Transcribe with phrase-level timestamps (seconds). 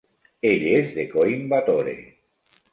[0.51, 1.97] Ell és de Coimbatore.